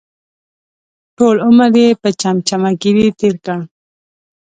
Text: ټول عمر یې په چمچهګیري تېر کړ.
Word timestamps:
ټول 1.17 1.35
عمر 1.47 1.71
یې 1.81 1.99
په 2.01 2.09
چمچهګیري 2.21 3.07
تېر 3.19 3.35
کړ. 3.45 3.59